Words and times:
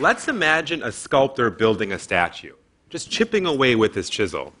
Let's 0.00 0.28
imagine 0.28 0.82
a 0.82 0.92
sculptor 0.92 1.50
building 1.50 1.92
a 1.92 1.98
statue, 1.98 2.54
just 2.88 3.10
chipping 3.10 3.44
away 3.44 3.74
with 3.76 3.94
his 3.94 4.08
chisel. 4.08 4.54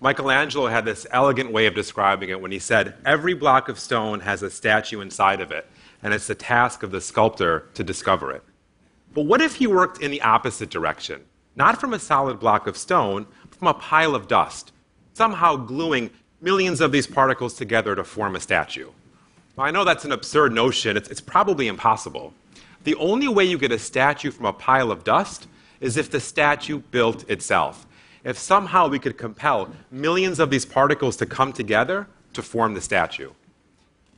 Michelangelo 0.00 0.68
had 0.68 0.84
this 0.84 1.08
elegant 1.10 1.50
way 1.50 1.66
of 1.66 1.74
describing 1.74 2.28
it 2.28 2.40
when 2.40 2.52
he 2.52 2.60
said, 2.60 2.94
Every 3.04 3.34
block 3.34 3.68
of 3.68 3.80
stone 3.80 4.20
has 4.20 4.44
a 4.44 4.48
statue 4.48 5.00
inside 5.00 5.40
of 5.40 5.50
it, 5.50 5.66
and 6.04 6.14
it's 6.14 6.28
the 6.28 6.36
task 6.36 6.84
of 6.84 6.92
the 6.92 7.00
sculptor 7.00 7.66
to 7.74 7.82
discover 7.82 8.30
it. 8.30 8.44
But 9.12 9.26
what 9.26 9.40
if 9.40 9.56
he 9.56 9.66
worked 9.66 10.00
in 10.02 10.12
the 10.12 10.22
opposite 10.22 10.70
direction? 10.70 11.24
Not 11.56 11.80
from 11.80 11.92
a 11.92 11.98
solid 11.98 12.38
block 12.38 12.68
of 12.68 12.76
stone, 12.76 13.26
but 13.48 13.58
from 13.58 13.66
a 13.66 13.74
pile 13.74 14.14
of 14.14 14.28
dust, 14.28 14.70
somehow 15.14 15.56
gluing 15.56 16.10
millions 16.40 16.80
of 16.80 16.92
these 16.92 17.08
particles 17.08 17.54
together 17.54 17.96
to 17.96 18.04
form 18.04 18.36
a 18.36 18.40
statue. 18.40 18.90
I 19.58 19.72
know 19.72 19.82
that's 19.82 20.04
an 20.04 20.12
absurd 20.12 20.52
notion, 20.52 20.96
it's, 20.96 21.08
it's 21.08 21.20
probably 21.20 21.66
impossible. 21.66 22.34
The 22.84 22.94
only 22.96 23.28
way 23.28 23.44
you 23.44 23.58
get 23.58 23.72
a 23.72 23.78
statue 23.78 24.30
from 24.30 24.46
a 24.46 24.52
pile 24.52 24.90
of 24.90 25.04
dust 25.04 25.48
is 25.80 25.96
if 25.96 26.10
the 26.10 26.20
statue 26.20 26.78
built 26.78 27.28
itself 27.28 27.86
if 28.24 28.38
somehow 28.38 28.88
we 28.88 28.98
could 28.98 29.16
compel 29.16 29.70
millions 29.90 30.38
of 30.38 30.50
these 30.50 30.64
particles 30.64 31.16
to 31.16 31.26
come 31.26 31.52
together 31.52 32.06
to 32.32 32.42
form 32.42 32.74
the 32.74 32.80
statue. 32.80 33.30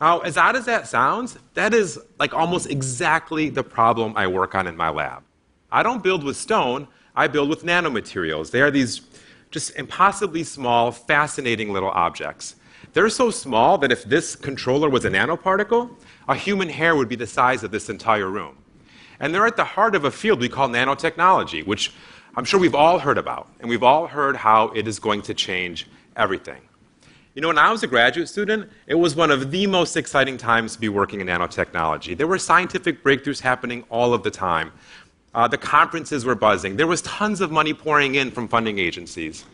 Now, 0.01 0.21
as 0.21 0.37
odd 0.37 0.57
as 0.57 0.65
that 0.65 0.89
sounds, 0.89 1.39
that 1.55 1.73
is 1.73 1.99
like 2.19 2.35
almost 2.35 2.69
exactly 2.69 3.49
the 3.49 3.63
problem 3.63 4.15
I 4.17 4.27
work 4.27 4.55
on 4.55 4.67
in 4.67 4.77
my 4.77 4.89
lab. 4.89 5.23
I 5.71 5.83
don't 5.83 6.03
build 6.03 6.25
with 6.25 6.37
stone, 6.37 6.89
I 7.15 7.29
build 7.29 7.49
with 7.49 7.63
nanomaterials. 7.63 8.51
They 8.51 8.61
are 8.61 8.71
these 8.71 9.03
just 9.51 9.77
impossibly 9.77 10.43
small, 10.43 10.91
fascinating 10.91 11.73
little 11.73 11.91
objects. 11.91 12.57
They're 12.95 13.09
so 13.09 13.31
small 13.31 13.79
that 13.79 13.93
if 13.93 14.05
this 14.05 14.35
controller 14.35 14.91
was 14.91 15.05
a 15.05 15.11
nanoparticle, 15.11 15.95
a 16.29 16.35
human 16.35 16.69
hair 16.69 16.95
would 16.97 17.09
be 17.09 17.17
the 17.17 17.27
size 17.27 17.63
of 17.65 17.71
this 17.71 17.89
entire 17.89 18.29
room. 18.29 18.57
And 19.21 19.35
they're 19.35 19.47
at 19.47 19.57
the 19.57 19.65
heart 19.65 19.95
of 19.95 20.05
a 20.05 20.11
field 20.11 20.41
we 20.41 20.49
call 20.49 20.69
nanotechnology, 20.69 21.65
which 21.67 21.93
I'm 22.37 22.45
sure 22.45 22.59
we've 22.59 22.75
all 22.75 22.99
heard 22.99 23.19
about, 23.19 23.49
and 23.61 23.69
we've 23.69 23.83
all 23.83 24.07
heard 24.07 24.37
how 24.37 24.69
it 24.69 24.89
is 24.89 24.99
going 24.99 25.23
to 25.23 25.35
change 25.35 25.87
everything. 26.17 26.61
You 27.35 27.41
know, 27.41 27.49
when 27.49 27.59
I 27.59 27.71
was 27.71 27.83
a 27.83 27.87
graduate 27.87 28.29
student, 28.29 28.71
it 28.87 28.95
was 28.95 29.17
one 29.17 29.31
of 29.31 29.51
the 29.51 29.67
most 29.67 29.97
exciting 29.97 30.37
times 30.37 30.75
to 30.75 30.81
be 30.81 30.91
working 30.91 31.21
in 31.21 31.29
nanotechnology. 31.29 32.17
There 32.17 32.27
were 32.27 32.39
scientific 32.39 33.03
breakthroughs 33.03 33.41
happening 33.41 33.85
all 33.89 34.13
of 34.13 34.23
the 34.23 34.31
time. 34.31 34.73
Uh, 35.35 35.49
the 35.49 35.57
conferences 35.57 36.27
were 36.27 36.35
buzzing. 36.35 36.77
There 36.77 36.87
was 36.87 37.01
tons 37.03 37.41
of 37.41 37.51
money 37.51 37.73
pouring 37.73 38.17
in 38.17 38.31
from 38.31 38.49
funding 38.49 38.79
agencies. 38.79 39.47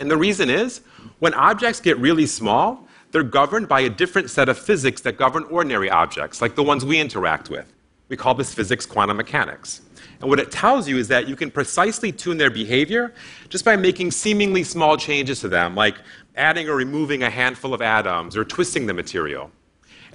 And 0.00 0.10
the 0.10 0.16
reason 0.16 0.48
is, 0.48 0.80
when 1.18 1.34
objects 1.34 1.80
get 1.80 1.98
really 1.98 2.26
small, 2.26 2.87
they're 3.10 3.22
governed 3.22 3.68
by 3.68 3.80
a 3.80 3.90
different 3.90 4.30
set 4.30 4.48
of 4.48 4.58
physics 4.58 5.00
that 5.02 5.16
govern 5.16 5.44
ordinary 5.44 5.90
objects, 5.90 6.42
like 6.42 6.54
the 6.54 6.62
ones 6.62 6.84
we 6.84 6.98
interact 6.98 7.50
with. 7.50 7.72
We 8.08 8.16
call 8.16 8.34
this 8.34 8.54
physics 8.54 8.86
quantum 8.86 9.16
mechanics. 9.16 9.82
And 10.20 10.28
what 10.28 10.40
it 10.40 10.50
tells 10.50 10.88
you 10.88 10.98
is 10.98 11.08
that 11.08 11.28
you 11.28 11.36
can 11.36 11.50
precisely 11.50 12.10
tune 12.10 12.38
their 12.38 12.50
behavior 12.50 13.14
just 13.48 13.64
by 13.64 13.76
making 13.76 14.10
seemingly 14.10 14.64
small 14.64 14.96
changes 14.96 15.40
to 15.40 15.48
them, 15.48 15.74
like 15.74 15.96
adding 16.36 16.68
or 16.68 16.74
removing 16.74 17.22
a 17.22 17.30
handful 17.30 17.74
of 17.74 17.82
atoms 17.82 18.36
or 18.36 18.44
twisting 18.44 18.86
the 18.86 18.94
material. 18.94 19.50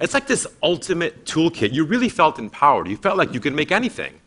It's 0.00 0.14
like 0.14 0.26
this 0.26 0.46
ultimate 0.62 1.24
toolkit. 1.24 1.72
You 1.72 1.84
really 1.84 2.08
felt 2.08 2.38
empowered. 2.38 2.88
You 2.88 2.96
felt 2.96 3.16
like 3.16 3.32
you 3.32 3.40
could 3.40 3.54
make 3.54 3.70
anything. 3.70 4.20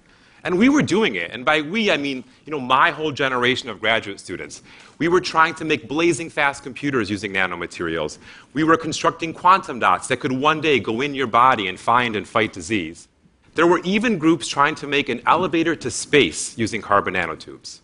And 0.48 0.58
we 0.58 0.70
were 0.70 0.81
doing 0.81 1.16
it. 1.16 1.31
And 1.31 1.44
by 1.44 1.59
we, 1.59 1.92
I 1.92 1.98
mean, 1.98 2.23
you 2.45 2.52
know, 2.52 2.59
my 2.62 2.90
whole 2.90 3.12
generation 3.12 3.67
of 3.67 3.81
graduate 3.81 4.17
students. 4.17 4.64
We 4.98 5.09
were 5.09 5.20
trying 5.20 5.56
to 5.56 5.66
make 5.66 5.89
blazing 5.89 6.30
fast 6.30 6.64
computers 6.64 7.09
using 7.09 7.34
nanomaterials. 7.34 8.17
We 8.54 8.64
were 8.64 8.78
constructing 8.78 9.34
quantum 9.34 9.80
dots 9.80 10.08
that 10.08 10.22
could 10.22 10.31
one 10.31 10.62
day 10.62 10.80
go 10.80 11.02
in 11.02 11.14
your 11.14 11.27
body 11.27 11.67
and 11.67 11.77
find 11.77 12.16
and 12.16 12.26
fight 12.26 12.54
disease. 12.54 13.10
There 13.55 13.67
were 13.67 13.82
even 13.83 14.17
groups 14.17 14.48
trying 14.48 14.76
to 14.76 14.88
make 14.88 15.10
an 15.10 15.21
elevator 15.26 15.76
to 15.76 15.92
space 15.92 16.58
using 16.58 16.82
carbon 16.82 17.16
nanotubes. 17.16 17.82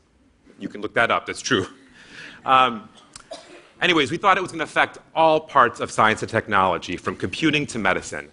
You 0.58 0.70
can 0.70 0.80
look 0.80 0.94
that 0.94 1.12
up, 1.12 1.26
that's 1.26 1.42
true. 1.42 1.68
Um, 2.46 2.88
anyways, 3.82 4.10
we 4.10 4.16
thought 4.16 4.38
it 4.38 4.42
was 4.42 4.52
going 4.52 4.60
to 4.60 4.72
affect 4.72 5.00
all 5.14 5.42
parts 5.42 5.82
of 5.82 5.92
science 5.92 6.22
and 6.22 6.32
technology, 6.32 6.96
from 6.96 7.18
computing 7.18 7.66
to 7.68 7.78
medicine. 7.78 8.32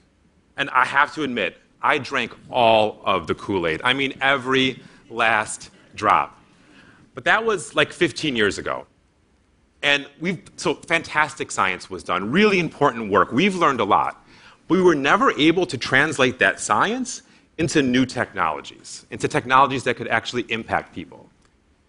And 0.56 0.70
I 0.70 0.84
have 0.84 1.12
to 1.14 1.24
admit, 1.24 1.56
I 1.82 1.98
drank 1.98 2.32
all 2.50 3.00
of 3.04 3.26
the 3.26 3.34
Kool 3.34 3.66
Aid. 3.66 3.80
I 3.84 3.92
mean, 3.92 4.14
every 4.20 4.82
last 5.08 5.70
drop. 5.94 6.38
But 7.14 7.24
that 7.24 7.44
was 7.44 7.74
like 7.74 7.92
15 7.92 8.36
years 8.36 8.58
ago. 8.58 8.86
And 9.82 10.06
we've, 10.20 10.42
so 10.56 10.74
fantastic 10.74 11.50
science 11.50 11.88
was 11.88 12.04
done, 12.04 12.30
really 12.30 12.58
important 12.58 13.10
work. 13.10 13.32
We've 13.32 13.56
learned 13.56 13.80
a 13.80 13.84
lot. 13.84 14.24
But 14.68 14.76
we 14.76 14.82
were 14.82 14.94
never 14.94 15.32
able 15.32 15.66
to 15.66 15.78
translate 15.78 16.38
that 16.38 16.60
science 16.60 17.22
into 17.58 17.82
new 17.82 18.06
technologies, 18.06 19.06
into 19.10 19.26
technologies 19.26 19.84
that 19.84 19.96
could 19.96 20.08
actually 20.08 20.44
impact 20.48 20.94
people. 20.94 21.28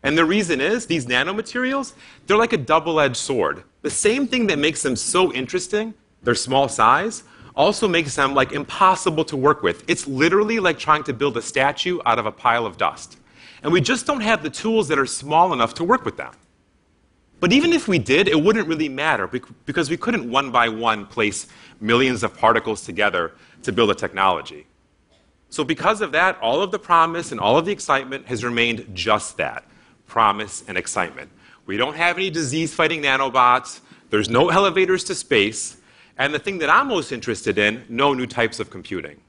And 0.03 0.17
the 0.17 0.25
reason 0.25 0.59
is 0.59 0.87
these 0.87 1.05
nanomaterials, 1.05 1.93
they're 2.25 2.37
like 2.37 2.53
a 2.53 2.57
double 2.57 2.99
edged 2.99 3.17
sword. 3.17 3.63
The 3.81 3.89
same 3.89 4.25
thing 4.25 4.47
that 4.47 4.57
makes 4.57 4.81
them 4.81 4.95
so 4.95 5.31
interesting, 5.31 5.93
their 6.23 6.35
small 6.35 6.67
size, 6.67 7.23
also 7.55 7.87
makes 7.87 8.15
them 8.15 8.33
like 8.33 8.51
impossible 8.51 9.25
to 9.25 9.37
work 9.37 9.63
with. 9.63 9.83
It's 9.89 10.07
literally 10.07 10.59
like 10.59 10.79
trying 10.79 11.03
to 11.03 11.13
build 11.13 11.37
a 11.37 11.41
statue 11.41 11.99
out 12.05 12.19
of 12.19 12.25
a 12.25 12.31
pile 12.31 12.65
of 12.65 12.77
dust. 12.77 13.17
And 13.63 13.71
we 13.71 13.81
just 13.81 14.05
don't 14.05 14.21
have 14.21 14.43
the 14.43 14.49
tools 14.49 14.87
that 14.87 14.97
are 14.97 15.05
small 15.05 15.53
enough 15.53 15.73
to 15.75 15.83
work 15.83 16.05
with 16.05 16.17
them. 16.17 16.33
But 17.39 17.51
even 17.51 17.73
if 17.73 17.87
we 17.87 17.97
did, 17.97 18.27
it 18.27 18.39
wouldn't 18.39 18.67
really 18.67 18.89
matter 18.89 19.27
because 19.65 19.89
we 19.89 19.97
couldn't 19.97 20.29
one 20.29 20.51
by 20.51 20.69
one 20.69 21.07
place 21.07 21.47
millions 21.79 22.23
of 22.23 22.37
particles 22.37 22.83
together 22.83 23.33
to 23.63 23.71
build 23.71 23.89
a 23.89 23.95
technology. 23.95 24.67
So, 25.49 25.63
because 25.63 26.01
of 26.01 26.13
that, 26.13 26.39
all 26.39 26.61
of 26.61 26.71
the 26.71 26.79
promise 26.79 27.31
and 27.31 27.41
all 27.41 27.57
of 27.57 27.65
the 27.65 27.71
excitement 27.71 28.27
has 28.27 28.43
remained 28.43 28.87
just 28.93 29.37
that 29.37 29.65
promise 30.07 30.63
and 30.67 30.77
excitement. 30.77 31.29
We 31.65 31.77
don't 31.77 31.95
have 31.95 32.15
any 32.15 32.29
disease 32.29 32.73
fighting 32.73 33.01
nanobots, 33.01 33.81
there's 34.11 34.29
no 34.29 34.49
elevators 34.49 35.03
to 35.05 35.15
space, 35.15 35.77
and 36.17 36.33
the 36.33 36.39
thing 36.39 36.57
that 36.59 36.69
I'm 36.69 36.87
most 36.87 37.11
interested 37.11 37.57
in 37.57 37.83
no 37.89 38.13
new 38.13 38.27
types 38.27 38.59
of 38.59 38.69
computing. 38.69 39.21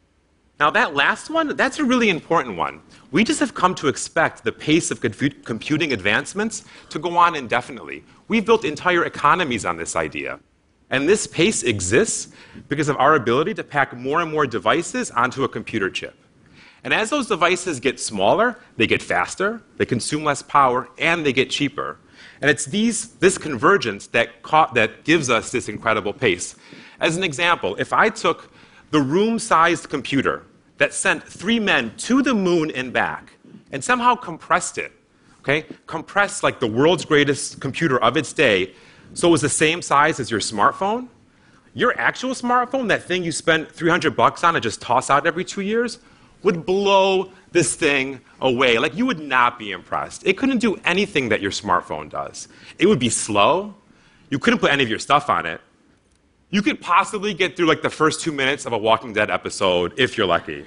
Now, 0.60 0.70
that 0.70 0.94
last 0.94 1.31
one, 1.31 1.56
that's 1.56 1.78
a 1.78 1.84
really 1.84 2.09
important 2.09 2.56
one. 2.56 2.82
We 3.10 3.25
just 3.25 3.41
have 3.41 3.54
come 3.54 3.75
to 3.76 3.88
expect 3.88 4.44
the 4.44 4.53
pace 4.53 4.91
of 4.91 5.00
computing 5.00 5.92
advancements 5.92 6.65
to 6.91 6.98
go 6.98 7.16
on 7.16 7.34
indefinitely. 7.34 8.04
We've 8.28 8.47
built 8.47 8.65
entire 8.65 9.04
economies 9.04 9.65
on 9.65 9.76
this 9.76 9.97
idea. 9.97 10.38
And 10.91 11.09
this 11.09 11.26
pace 11.26 11.62
exists 11.62 12.32
because 12.69 12.88
of 12.88 12.97
our 12.98 13.15
ability 13.15 13.54
to 13.54 13.65
pack 13.65 13.97
more 13.97 14.21
and 14.21 14.31
more 14.31 14.47
devices 14.47 15.10
onto 15.10 15.42
a 15.42 15.48
computer 15.48 15.91
chip. 15.91 16.15
And 16.84 16.92
as 16.92 17.10
those 17.10 17.28
devices 17.28 17.81
get 17.81 17.98
smaller, 17.98 18.59
they 18.76 18.87
get 18.87 19.03
faster, 19.03 19.62
they 19.78 19.87
consume 19.87 20.22
less 20.22 20.42
power, 20.42 20.88
and 20.98 21.25
they 21.25 21.32
get 21.32 21.48
cheaper. 21.48 21.98
And 22.41 22.50
it's 22.50 22.65
these, 22.65 23.09
this 23.15 23.38
convergence 23.38 24.06
that, 24.09 24.43
ca- 24.43 24.72
that 24.75 25.05
gives 25.05 25.31
us 25.31 25.50
this 25.50 25.69
incredible 25.69 26.12
pace. 26.12 26.56
As 27.00 27.16
an 27.16 27.25
example, 27.25 27.77
if 27.77 27.93
I 27.93 28.09
took 28.09 28.53
the 28.91 29.00
room 29.00 29.38
sized 29.38 29.88
computer 29.88 30.44
that 30.78 30.93
sent 30.93 31.22
three 31.25 31.60
men 31.60 31.94
to 31.99 32.22
the 32.22 32.34
moon 32.34 32.71
and 32.71 32.93
back 32.93 33.33
and 33.71 33.83
somehow 33.83 34.15
compressed 34.15 34.78
it, 34.78 34.93
okay, 35.41 35.66
compressed 35.87 36.43
like 36.43 36.60
the 36.60 36.66
world's 36.66 37.05
greatest 37.05 37.60
computer 37.60 38.03
of 38.03 38.16
its 38.16 38.33
day 38.33 38.75
so 39.15 39.28
it 39.28 39.31
was 39.31 39.43
the 39.43 39.49
same 39.49 39.83
size 39.83 40.21
as 40.21 40.31
your 40.31 40.41
smartphone. 40.41 41.09
Your 41.75 41.99
actual 41.99 42.31
smartphone, 42.31 42.89
that 42.89 43.04
thing 43.04 43.25
you 43.25 43.33
spend 43.33 43.69
300 43.69 44.16
bucks 44.16 44.44
on 44.44 44.56
and 44.56 44.62
just 44.62 44.81
toss 44.81 45.10
out 45.10 45.27
every 45.27 45.44
two 45.44 45.60
years, 45.60 45.99
would 46.42 46.66
blow 46.66 47.30
this 47.53 47.75
thing 47.75 48.20
away. 48.41 48.78
Like 48.78 48.94
you 48.94 49.06
would 49.06 49.20
not 49.20 49.58
be 49.58 49.70
impressed. 49.70 50.26
It 50.26 50.36
couldn't 50.36 50.58
do 50.58 50.76
anything 50.84 51.28
that 51.30 51.41
your 51.41 51.50
smartphone 51.50 52.10
does. 52.10 52.48
It 52.78 52.86
would 52.86 52.98
be 52.98 53.10
slow. 53.10 53.74
You 54.30 54.39
couldn't 54.39 54.60
put 54.60 54.71
any 54.71 54.83
of 54.83 54.89
your 54.89 54.98
stuff 54.98 55.28
on 55.28 55.47
it. 55.47 55.60
You 56.50 56.62
could 56.62 56.80
possibly 56.80 57.33
get 57.33 57.56
through 57.56 57.66
like 57.66 57.83
the 57.83 57.91
first 57.91 58.21
two 58.21 58.33
minutes 58.33 58.66
of 58.66 58.72
a 58.72 58.78
Walking 58.78 59.12
Dead 59.12 59.30
episode 59.30 59.94
if 59.98 60.16
you're 60.16 60.27
lucky. 60.27 60.66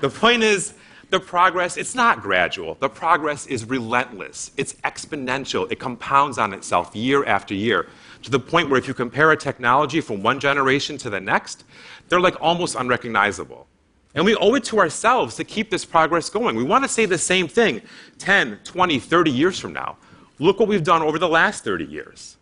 the 0.00 0.08
point 0.08 0.42
is, 0.42 0.74
the 1.10 1.20
progress, 1.20 1.76
it's 1.76 1.94
not 1.94 2.22
gradual. 2.22 2.76
The 2.80 2.88
progress 2.88 3.46
is 3.46 3.64
relentless. 3.64 4.50
It's 4.56 4.74
exponential. 4.84 5.70
It 5.70 5.78
compounds 5.78 6.38
on 6.38 6.52
itself 6.52 6.94
year 6.96 7.24
after 7.24 7.54
year 7.54 7.86
to 8.22 8.30
the 8.30 8.40
point 8.40 8.70
where 8.70 8.78
if 8.78 8.88
you 8.88 8.94
compare 8.94 9.30
a 9.30 9.36
technology 9.36 10.00
from 10.00 10.22
one 10.22 10.40
generation 10.40 10.96
to 10.98 11.10
the 11.10 11.20
next, 11.20 11.64
they're 12.08 12.20
like 12.20 12.36
almost 12.40 12.74
unrecognizable. 12.74 13.66
And 14.14 14.24
we 14.24 14.36
owe 14.36 14.54
it 14.54 14.64
to 14.64 14.78
ourselves 14.78 15.36
to 15.36 15.44
keep 15.44 15.70
this 15.70 15.84
progress 15.84 16.30
going. 16.30 16.56
We 16.56 16.64
want 16.64 16.84
to 16.84 16.88
say 16.88 17.06
the 17.06 17.18
same 17.18 17.48
thing 17.48 17.82
10, 18.18 18.60
20, 18.64 18.98
30 18.98 19.30
years 19.30 19.58
from 19.58 19.72
now. 19.72 19.96
Look 20.38 20.58
what 20.58 20.68
we've 20.68 20.84
done 20.84 21.02
over 21.02 21.18
the 21.18 21.28
last 21.28 21.64
30 21.64 21.84
years. 21.84 22.36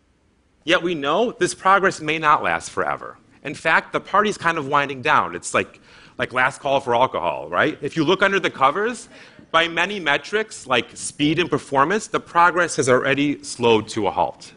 Yet 0.65 0.81
we 0.81 0.95
know 0.95 1.31
this 1.31 1.53
progress 1.53 1.99
may 1.99 2.19
not 2.19 2.43
last 2.43 2.69
forever. 2.69 3.17
In 3.43 3.53
fact, 3.53 3.91
the 3.91 3.99
party's 3.99 4.37
kind 4.37 4.57
of 4.57 4.67
winding 4.67 5.01
down. 5.01 5.35
It's 5.35 5.53
like 5.53 5.81
like 6.17 6.33
last 6.33 6.61
call 6.61 6.79
for 6.79 6.95
alcohol, 6.95 7.49
right? 7.49 7.77
If 7.81 7.95
you 7.97 8.03
look 8.03 8.21
under 8.21 8.39
the 8.39 8.49
covers, 8.49 9.09
by 9.51 9.67
many 9.67 9.99
metrics 9.99 10.67
like 10.67 10.95
speed 10.95 11.39
and 11.39 11.49
performance, 11.49 12.07
the 12.07 12.19
progress 12.19 12.75
has 12.75 12.89
already 12.89 13.43
slowed 13.43 13.87
to 13.89 14.07
a 14.07 14.11
halt. 14.11 14.53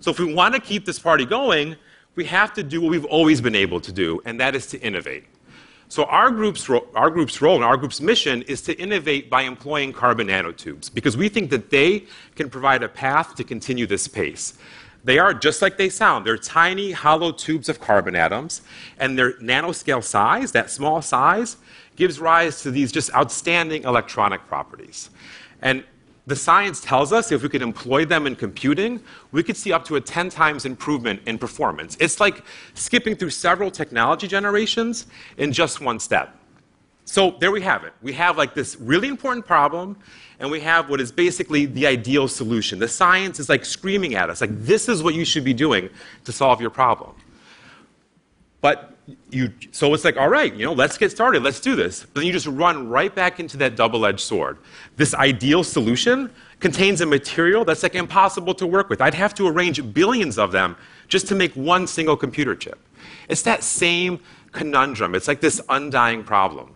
So 0.00 0.10
if 0.10 0.18
we 0.18 0.32
want 0.32 0.54
to 0.54 0.60
keep 0.60 0.84
this 0.84 0.98
party 0.98 1.24
going, 1.24 1.76
we 2.14 2.24
have 2.26 2.52
to 2.54 2.62
do 2.62 2.80
what 2.80 2.90
we've 2.90 3.04
always 3.04 3.40
been 3.40 3.54
able 3.54 3.80
to 3.80 3.92
do, 3.92 4.20
and 4.24 4.40
that 4.40 4.54
is 4.54 4.66
to 4.68 4.80
innovate. 4.80 5.24
So 5.90 6.04
our 6.04 6.30
group's, 6.30 6.68
ro- 6.68 6.86
our 6.94 7.10
group's 7.10 7.42
role 7.42 7.56
and 7.56 7.64
our 7.64 7.76
group's 7.76 8.00
mission 8.00 8.42
is 8.42 8.62
to 8.62 8.78
innovate 8.78 9.28
by 9.28 9.42
employing 9.42 9.92
carbon 9.92 10.28
nanotubes 10.28 10.92
because 10.94 11.16
we 11.16 11.28
think 11.28 11.50
that 11.50 11.70
they 11.70 12.04
can 12.36 12.48
provide 12.48 12.84
a 12.84 12.88
path 12.88 13.34
to 13.34 13.42
continue 13.42 13.88
this 13.88 14.06
pace. 14.06 14.56
They 15.02 15.18
are 15.18 15.34
just 15.34 15.62
like 15.62 15.78
they 15.78 15.88
sound. 15.88 16.24
They're 16.24 16.36
tiny, 16.36 16.92
hollow 16.92 17.32
tubes 17.32 17.68
of 17.68 17.80
carbon 17.80 18.14
atoms, 18.14 18.62
and 19.00 19.18
their 19.18 19.32
nanoscale 19.40 20.04
size, 20.04 20.52
that 20.52 20.70
small 20.70 21.02
size, 21.02 21.56
gives 21.96 22.20
rise 22.20 22.62
to 22.62 22.70
these 22.70 22.92
just 22.92 23.12
outstanding 23.12 23.82
electronic 23.82 24.46
properties. 24.46 25.10
And 25.60 25.82
the 26.30 26.36
science 26.36 26.80
tells 26.80 27.12
us 27.12 27.32
if 27.32 27.42
we 27.42 27.48
could 27.48 27.60
employ 27.60 28.04
them 28.04 28.26
in 28.26 28.36
computing, 28.36 29.02
we 29.32 29.42
could 29.42 29.56
see 29.56 29.72
up 29.72 29.84
to 29.86 29.96
a 29.96 30.00
10 30.00 30.30
times 30.30 30.64
improvement 30.64 31.20
in 31.26 31.36
performance. 31.36 31.96
It's 31.98 32.20
like 32.20 32.44
skipping 32.74 33.16
through 33.16 33.30
several 33.30 33.68
technology 33.70 34.28
generations 34.28 35.08
in 35.38 35.52
just 35.52 35.80
one 35.80 35.98
step. 35.98 36.36
So 37.04 37.32
there 37.40 37.50
we 37.50 37.60
have 37.62 37.82
it. 37.82 37.92
We 38.00 38.12
have 38.12 38.38
like 38.38 38.54
this 38.54 38.76
really 38.76 39.08
important 39.08 39.44
problem, 39.44 39.98
and 40.38 40.48
we 40.48 40.60
have 40.60 40.88
what 40.88 41.00
is 41.00 41.10
basically 41.10 41.66
the 41.66 41.88
ideal 41.88 42.28
solution. 42.28 42.78
The 42.78 42.86
science 42.86 43.40
is 43.40 43.48
like 43.48 43.64
screaming 43.64 44.14
at 44.14 44.30
us, 44.30 44.40
like, 44.40 44.56
this 44.64 44.88
is 44.88 45.02
what 45.02 45.14
you 45.14 45.24
should 45.24 45.44
be 45.44 45.52
doing 45.52 45.90
to 46.24 46.32
solve 46.32 46.60
your 46.60 46.70
problem. 46.70 47.12
But 48.60 48.96
you, 49.30 49.52
so 49.72 49.92
it's 49.94 50.04
like, 50.04 50.16
all 50.16 50.28
right, 50.28 50.52
you 50.54 50.64
know, 50.64 50.72
let's 50.72 50.98
get 50.98 51.10
started, 51.10 51.42
let's 51.42 51.60
do 51.60 51.76
this. 51.76 52.02
But 52.02 52.14
then 52.14 52.26
you 52.26 52.32
just 52.32 52.46
run 52.46 52.88
right 52.88 53.14
back 53.14 53.40
into 53.40 53.56
that 53.58 53.76
double 53.76 54.04
edged 54.06 54.20
sword. 54.20 54.58
This 54.96 55.14
ideal 55.14 55.64
solution 55.64 56.30
contains 56.58 57.00
a 57.00 57.06
material 57.06 57.64
that's 57.64 57.82
like 57.82 57.94
impossible 57.94 58.54
to 58.54 58.66
work 58.66 58.88
with. 58.88 59.00
I'd 59.00 59.14
have 59.14 59.34
to 59.34 59.48
arrange 59.48 59.94
billions 59.94 60.38
of 60.38 60.52
them 60.52 60.76
just 61.08 61.28
to 61.28 61.34
make 61.34 61.54
one 61.54 61.86
single 61.86 62.16
computer 62.16 62.54
chip. 62.54 62.78
It's 63.28 63.42
that 63.42 63.62
same 63.62 64.20
conundrum. 64.52 65.14
It's 65.14 65.28
like 65.28 65.40
this 65.40 65.60
undying 65.68 66.24
problem. 66.24 66.74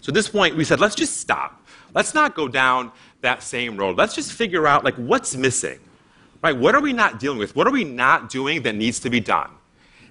So 0.00 0.10
at 0.10 0.14
this 0.14 0.28
point, 0.28 0.56
we 0.56 0.64
said, 0.64 0.80
let's 0.80 0.94
just 0.94 1.18
stop. 1.18 1.66
Let's 1.94 2.14
not 2.14 2.34
go 2.34 2.48
down 2.48 2.92
that 3.20 3.42
same 3.42 3.76
road. 3.76 3.96
Let's 3.96 4.14
just 4.14 4.32
figure 4.32 4.66
out 4.66 4.84
like 4.84 4.94
what's 4.96 5.36
missing. 5.36 5.80
Right? 6.42 6.56
What 6.56 6.74
are 6.74 6.80
we 6.80 6.92
not 6.92 7.18
dealing 7.18 7.38
with? 7.38 7.56
What 7.56 7.66
are 7.66 7.72
we 7.72 7.84
not 7.84 8.28
doing 8.28 8.62
that 8.62 8.74
needs 8.74 9.00
to 9.00 9.10
be 9.10 9.20
done? 9.20 9.50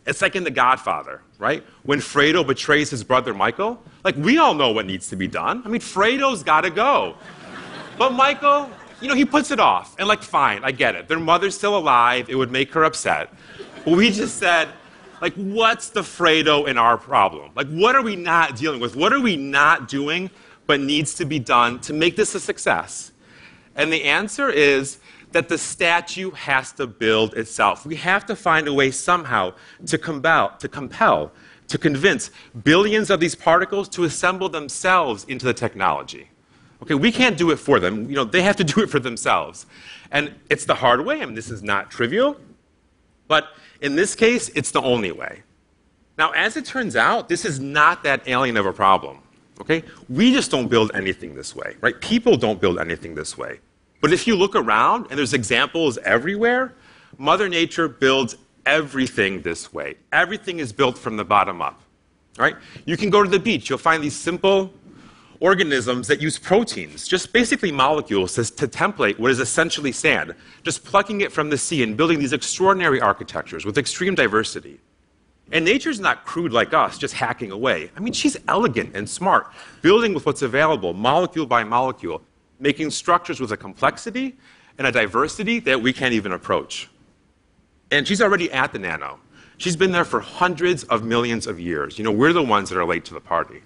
It's 0.05 0.21
like 0.21 0.35
in 0.35 0.43
The 0.43 0.51
Godfather, 0.51 1.21
right? 1.37 1.63
When 1.83 1.99
Fredo 1.99 2.45
betrays 2.45 2.89
his 2.89 3.03
brother 3.03 3.33
Michael, 3.33 3.81
like 4.03 4.15
we 4.17 4.37
all 4.37 4.53
know 4.53 4.71
what 4.71 4.85
needs 4.85 5.07
to 5.09 5.15
be 5.15 5.27
done. 5.27 5.61
I 5.65 5.69
mean, 5.69 5.81
Fredo's 5.81 6.43
got 6.43 6.61
to 6.61 6.69
go. 6.69 7.15
But 7.97 8.11
Michael, 8.11 8.69
you 9.01 9.07
know, 9.07 9.15
he 9.15 9.25
puts 9.25 9.51
it 9.51 9.59
off. 9.59 9.95
And 9.99 10.07
like, 10.07 10.21
fine, 10.23 10.63
I 10.63 10.71
get 10.71 10.95
it. 10.95 11.07
Their 11.07 11.19
mother's 11.19 11.55
still 11.55 11.77
alive. 11.77 12.29
It 12.29 12.35
would 12.35 12.51
make 12.51 12.73
her 12.73 12.83
upset. 12.83 13.33
But 13.85 13.95
we 13.95 14.11
just 14.11 14.37
said, 14.37 14.69
like, 15.21 15.33
what's 15.35 15.89
the 15.89 16.01
Fredo 16.01 16.67
in 16.67 16.77
our 16.77 16.97
problem? 16.97 17.51
Like, 17.55 17.67
what 17.67 17.95
are 17.95 18.01
we 18.01 18.15
not 18.15 18.57
dealing 18.57 18.81
with? 18.81 18.95
What 18.95 19.13
are 19.13 19.21
we 19.21 19.37
not 19.37 19.87
doing 19.87 20.29
but 20.67 20.79
needs 20.79 21.13
to 21.15 21.25
be 21.25 21.39
done 21.39 21.79
to 21.81 21.93
make 21.93 22.15
this 22.15 22.35
a 22.35 22.39
success? 22.39 23.11
And 23.75 23.91
the 23.91 24.03
answer 24.03 24.49
is 24.49 24.99
that 25.33 25.49
the 25.49 25.57
statue 25.57 26.31
has 26.31 26.71
to 26.73 26.87
build 26.87 27.33
itself. 27.35 27.85
We 27.85 27.95
have 27.97 28.25
to 28.27 28.35
find 28.35 28.67
a 28.67 28.73
way 28.73 28.91
somehow 28.91 29.53
to 29.87 29.97
compel, 29.97 30.55
to 30.57 30.67
compel, 30.67 31.31
to 31.67 31.77
convince 31.77 32.31
billions 32.63 33.09
of 33.09 33.19
these 33.19 33.35
particles 33.35 33.89
to 33.89 34.03
assemble 34.03 34.49
themselves 34.49 35.25
into 35.25 35.45
the 35.45 35.53
technology. 35.53 36.29
Okay, 36.81 36.95
we 36.95 37.11
can't 37.11 37.37
do 37.37 37.51
it 37.51 37.57
for 37.57 37.79
them. 37.79 38.09
You 38.09 38.15
know, 38.15 38.25
they 38.25 38.41
have 38.41 38.57
to 38.57 38.63
do 38.63 38.81
it 38.81 38.89
for 38.89 38.99
themselves. 38.99 39.65
And 40.11 40.35
it's 40.49 40.65
the 40.65 40.75
hard 40.75 41.03
way. 41.05 41.21
I 41.21 41.25
mean, 41.25 41.35
this 41.35 41.49
is 41.49 41.63
not 41.63 41.89
trivial. 41.89 42.37
But 43.27 43.47
in 43.81 43.95
this 43.95 44.15
case, 44.15 44.49
it's 44.49 44.71
the 44.71 44.81
only 44.81 45.11
way. 45.11 45.43
Now, 46.17 46.31
as 46.31 46.57
it 46.57 46.65
turns 46.65 46.95
out, 46.95 47.29
this 47.29 47.45
is 47.45 47.59
not 47.59 48.03
that 48.03 48.27
alien 48.27 48.57
of 48.57 48.65
a 48.65 48.73
problem. 48.73 49.19
Okay? 49.61 49.83
We 50.09 50.33
just 50.33 50.51
don't 50.51 50.67
build 50.67 50.91
anything 50.93 51.35
this 51.35 51.55
way, 51.55 51.75
right? 51.81 51.99
People 52.01 52.37
don't 52.37 52.59
build 52.59 52.79
anything 52.79 53.15
this 53.15 53.37
way. 53.37 53.59
But 54.03 54.11
if 54.11 54.27
you 54.27 54.35
look 54.35 54.53
around, 54.53 55.07
and 55.09 55.17
there's 55.17 55.33
examples 55.33 55.97
everywhere, 55.99 56.73
Mother 57.17 57.47
Nature 57.47 57.87
builds 57.87 58.35
everything 58.65 59.41
this 59.43 59.71
way. 59.71 59.95
Everything 60.11 60.59
is 60.59 60.73
built 60.73 60.97
from 60.97 61.15
the 61.15 61.23
bottom 61.23 61.61
up. 61.61 61.81
Right? 62.37 62.57
You 62.83 62.97
can 62.97 63.09
go 63.09 63.23
to 63.23 63.29
the 63.29 63.39
beach, 63.39 63.69
you'll 63.69 63.79
find 63.79 64.03
these 64.03 64.13
simple 64.13 64.73
organisms 65.39 66.09
that 66.09 66.21
use 66.21 66.37
proteins, 66.37 67.07
just 67.07 67.31
basically 67.31 67.71
molecules 67.71 68.33
to, 68.33 68.41
template 68.67 69.17
what 69.19 69.31
is 69.31 69.39
essentially 69.39 69.93
sand, 69.93 70.35
just 70.63 70.83
plucking 70.83 71.21
it 71.21 71.31
from 71.31 71.49
the 71.49 71.57
sea 71.57 71.81
and 71.81 71.95
building 71.95 72.19
these 72.19 72.33
extraordinary 72.33 72.99
architectures 72.99 73.63
with 73.63 73.77
extreme 73.77 74.15
diversity. 74.15 74.81
And 75.53 75.63
nature's 75.63 76.01
not 76.01 76.25
crude 76.25 76.51
like 76.51 76.73
us, 76.73 76.97
just 76.97 77.13
hacking 77.13 77.51
away. 77.51 77.89
I 77.95 78.01
mean, 78.01 78.11
she's 78.11 78.35
elegant 78.49 78.97
and 78.97 79.09
smart, 79.09 79.47
building 79.81 80.13
with 80.13 80.25
what's 80.25 80.41
available, 80.41 80.93
molecule 80.93 81.45
by 81.45 81.63
molecule, 81.63 82.21
making 82.63 82.89
structures 82.89 83.41
with 83.41 83.51
a 83.51 83.57
complexity 83.57 84.37
and 84.77 84.87
a 84.87 84.91
diversity 84.91 85.59
that 85.59 85.79
we 85.79 85.91
can't 85.91 86.13
even 86.13 86.31
approach. 86.31 86.89
And 87.91 88.07
she's 88.07 88.21
already 88.21 88.49
at 88.53 88.71
the 88.71 88.79
nano. 88.79 89.19
She's 89.57 89.75
been 89.75 89.91
there 89.91 90.05
for 90.05 90.21
hundreds 90.21 90.85
of 90.85 91.03
millions 91.03 91.45
of 91.45 91.59
years. 91.59 91.97
You 91.97 92.05
know, 92.05 92.11
we're 92.11 92.31
the 92.31 92.41
ones 92.41 92.69
that 92.69 92.79
are 92.79 92.85
late 92.85 93.03
to 93.05 93.13
the 93.13 93.19
party. 93.19 93.61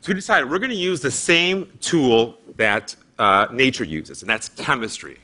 So 0.00 0.08
we 0.08 0.14
decided 0.14 0.48
we're 0.48 0.60
going 0.60 0.70
to 0.70 0.76
use 0.76 1.00
the 1.00 1.10
same 1.10 1.70
tool 1.80 2.38
that 2.56 2.94
uh, 3.18 3.48
nature 3.52 3.84
uses, 3.84 4.22
and 4.22 4.30
that's 4.30 4.48
chemistry. 4.50 5.18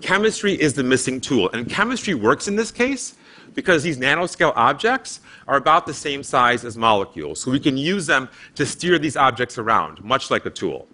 Chemistry 0.00 0.54
is 0.54 0.74
the 0.74 0.84
missing 0.84 1.20
tool, 1.20 1.50
and 1.50 1.68
chemistry 1.68 2.14
works 2.14 2.46
in 2.46 2.54
this 2.54 2.70
case 2.70 3.16
because 3.54 3.82
these 3.82 3.98
nanoscale 3.98 4.52
objects 4.54 5.20
are 5.48 5.56
about 5.56 5.86
the 5.86 5.94
same 5.94 6.22
size 6.22 6.64
as 6.64 6.76
molecules, 6.76 7.40
so 7.40 7.50
we 7.50 7.58
can 7.58 7.76
use 7.76 8.06
them 8.06 8.28
to 8.54 8.64
steer 8.64 8.96
these 8.96 9.16
objects 9.16 9.58
around, 9.58 10.02
much 10.04 10.30
like 10.30 10.46
a 10.46 10.50
tool. 10.50 10.86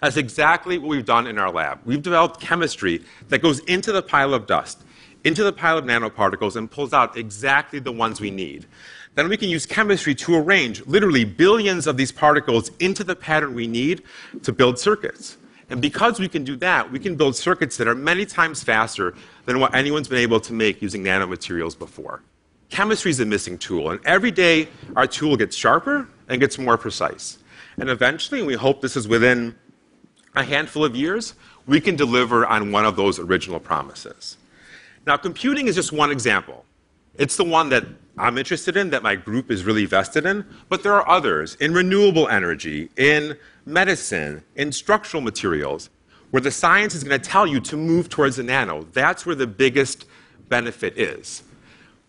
That's 0.00 0.16
exactly 0.16 0.78
what 0.78 0.88
we've 0.88 1.04
done 1.04 1.26
in 1.26 1.38
our 1.38 1.50
lab. 1.50 1.80
We've 1.84 2.02
developed 2.02 2.40
chemistry 2.40 3.04
that 3.28 3.40
goes 3.40 3.60
into 3.60 3.92
the 3.92 4.02
pile 4.02 4.32
of 4.34 4.46
dust, 4.46 4.84
into 5.24 5.42
the 5.42 5.52
pile 5.52 5.78
of 5.78 5.84
nanoparticles, 5.84 6.56
and 6.56 6.70
pulls 6.70 6.92
out 6.92 7.16
exactly 7.16 7.80
the 7.80 7.92
ones 7.92 8.20
we 8.20 8.30
need. 8.30 8.66
Then 9.14 9.28
we 9.28 9.36
can 9.36 9.48
use 9.48 9.66
chemistry 9.66 10.14
to 10.14 10.36
arrange 10.36 10.86
literally 10.86 11.24
billions 11.24 11.88
of 11.88 11.96
these 11.96 12.12
particles 12.12 12.70
into 12.78 13.02
the 13.02 13.16
pattern 13.16 13.54
we 13.54 13.66
need 13.66 14.02
to 14.44 14.52
build 14.52 14.78
circuits. 14.78 15.36
And 15.70 15.82
because 15.82 16.18
we 16.20 16.28
can 16.28 16.44
do 16.44 16.56
that, 16.56 16.90
we 16.90 16.98
can 16.98 17.16
build 17.16 17.34
circuits 17.36 17.76
that 17.76 17.88
are 17.88 17.94
many 17.94 18.24
times 18.24 18.62
faster 18.62 19.14
than 19.44 19.58
what 19.58 19.74
anyone's 19.74 20.08
been 20.08 20.18
able 20.18 20.40
to 20.40 20.52
make 20.52 20.80
using 20.80 21.02
nanomaterials 21.02 21.78
before. 21.78 22.22
Chemistry 22.70 23.10
is 23.10 23.20
a 23.20 23.26
missing 23.26 23.58
tool, 23.58 23.90
and 23.90 24.00
every 24.06 24.30
day 24.30 24.68
our 24.94 25.06
tool 25.06 25.36
gets 25.36 25.56
sharper 25.56 26.08
and 26.28 26.40
gets 26.40 26.58
more 26.58 26.78
precise. 26.78 27.38
And 27.78 27.90
eventually, 27.90 28.42
we 28.42 28.54
hope 28.54 28.80
this 28.80 28.96
is 28.96 29.08
within 29.08 29.54
a 30.38 30.44
handful 30.44 30.84
of 30.84 30.96
years, 30.96 31.34
we 31.66 31.80
can 31.80 31.96
deliver 31.96 32.46
on 32.46 32.72
one 32.72 32.84
of 32.84 32.96
those 32.96 33.18
original 33.18 33.60
promises. 33.60 34.36
Now, 35.06 35.16
computing 35.16 35.66
is 35.66 35.74
just 35.74 35.92
one 35.92 36.10
example. 36.10 36.64
It's 37.16 37.36
the 37.36 37.44
one 37.44 37.68
that 37.70 37.84
I'm 38.16 38.38
interested 38.38 38.76
in, 38.76 38.90
that 38.90 39.02
my 39.02 39.16
group 39.16 39.50
is 39.50 39.64
really 39.64 39.84
vested 39.84 40.26
in, 40.26 40.44
but 40.68 40.82
there 40.82 40.92
are 40.94 41.08
others 41.08 41.54
in 41.56 41.72
renewable 41.72 42.28
energy, 42.28 42.90
in 42.96 43.36
medicine, 43.64 44.42
in 44.56 44.72
structural 44.72 45.20
materials, 45.20 45.90
where 46.30 46.40
the 46.40 46.50
science 46.50 46.94
is 46.94 47.04
going 47.04 47.20
to 47.20 47.28
tell 47.28 47.46
you 47.46 47.60
to 47.60 47.76
move 47.76 48.08
towards 48.08 48.36
the 48.36 48.42
nano. 48.42 48.82
That's 48.92 49.24
where 49.24 49.34
the 49.34 49.46
biggest 49.46 50.06
benefit 50.48 50.98
is. 50.98 51.42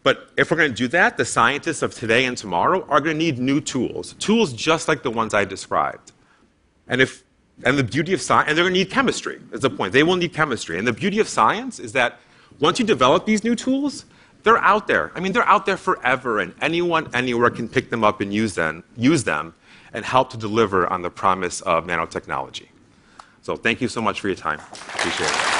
But 0.03 0.29
if 0.37 0.49
we're 0.49 0.57
going 0.57 0.71
to 0.71 0.75
do 0.75 0.87
that, 0.89 1.17
the 1.17 1.25
scientists 1.25 1.81
of 1.81 1.93
today 1.93 2.25
and 2.25 2.37
tomorrow 2.37 2.85
are 2.87 3.01
going 3.01 3.17
to 3.17 3.23
need 3.23 3.37
new 3.37 3.61
tools, 3.61 4.13
tools 4.13 4.53
just 4.53 4.87
like 4.87 5.03
the 5.03 5.11
ones 5.11 5.33
I 5.33 5.45
described. 5.45 6.11
And 6.87 7.01
if 7.01 7.23
and 7.63 7.77
the 7.77 7.83
beauty 7.83 8.13
of 8.13 8.21
science, 8.21 8.49
and 8.49 8.57
they're 8.57 8.63
going 8.63 8.73
to 8.73 8.79
need 8.79 8.89
chemistry, 8.89 9.39
is 9.51 9.61
the 9.61 9.69
point. 9.69 9.93
They 9.93 10.03
will 10.03 10.15
need 10.15 10.33
chemistry. 10.33 10.77
And 10.77 10.87
the 10.87 10.93
beauty 10.93 11.19
of 11.19 11.27
science 11.27 11.79
is 11.79 11.93
that 11.93 12.19
once 12.59 12.79
you 12.79 12.85
develop 12.85 13.25
these 13.25 13.43
new 13.43 13.55
tools, 13.55 14.05
they're 14.43 14.57
out 14.57 14.87
there. 14.87 15.11
I 15.15 15.19
mean, 15.19 15.33
they're 15.33 15.47
out 15.47 15.65
there 15.65 15.77
forever, 15.77 16.39
and 16.39 16.53
anyone, 16.61 17.09
anywhere 17.13 17.49
can 17.49 17.67
pick 17.67 17.89
them 17.89 18.03
up 18.03 18.21
and 18.21 18.33
use 18.33 18.55
them, 18.55 18.83
use 18.95 19.23
them 19.23 19.53
and 19.93 20.05
help 20.05 20.29
to 20.31 20.37
deliver 20.37 20.87
on 20.87 21.01
the 21.01 21.09
promise 21.09 21.61
of 21.61 21.85
nanotechnology. 21.85 22.67
So 23.41 23.55
thank 23.55 23.81
you 23.81 23.87
so 23.87 24.01
much 24.01 24.21
for 24.21 24.27
your 24.27 24.35
time. 24.35 24.59
Appreciate 24.59 25.29
it. 25.29 25.58